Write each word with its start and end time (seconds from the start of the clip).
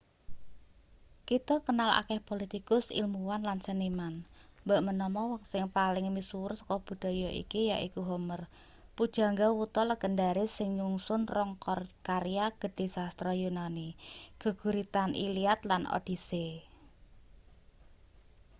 kita 1.29 1.55
kenal 1.67 1.89
akeh 2.01 2.19
politikus 2.29 2.85
ilmuwan 3.01 3.41
lan 3.49 3.59
seniman 3.67 4.15
mbok 4.63 4.81
menawa 4.87 5.21
wong 5.31 5.43
sing 5.51 5.63
paling 5.77 6.05
misuwur 6.15 6.51
saka 6.59 6.75
budaya 6.87 7.29
iki 7.43 7.61
yaiku 7.71 8.01
homer 8.09 8.41
pujangga 8.97 9.47
wuta 9.57 9.81
legendaris 9.91 10.51
sing 10.57 10.69
nyungsun 10.77 11.21
rong 11.35 11.51
karya 12.07 12.45
gedhe 12.61 12.85
sastra 12.95 13.31
yunani 13.41 13.87
geguritan 14.41 15.09
iliad 15.25 15.59
lan 15.69 15.83
odyssey 15.97 16.51